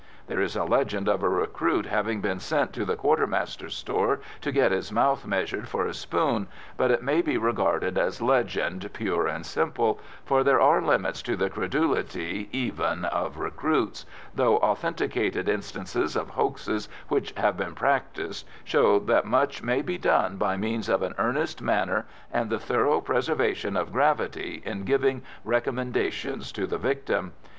[0.25, 4.51] There is a legend of a recruit having been sent to the quartermaster's store to
[4.51, 9.27] get his mouth measured for a spoon, but it may be regarded as legend pure
[9.27, 16.15] and simple, for there are limits to the credulity, even, of recruits, though authenticated instances
[16.15, 21.03] of hoaxes which have been practised show that much may be done by means of
[21.03, 27.33] an earnest manner and the thorough preservation of gravity in giving recommendations to the victim.